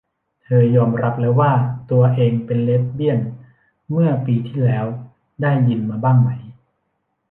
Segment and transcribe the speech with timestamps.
[0.43, 1.51] เธอยอมรับแล้วว่า
[1.91, 3.19] ตัวเองเป็นเลสเบียน
[3.91, 4.85] เมื่อปีที่แล้ว
[5.41, 6.29] ได้ยินมาบ้างไหม?